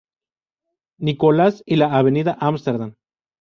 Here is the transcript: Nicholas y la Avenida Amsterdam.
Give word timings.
Nicholas 0.97 1.61
y 1.63 1.75
la 1.75 1.95
Avenida 1.95 2.35
Amsterdam. 2.39 2.95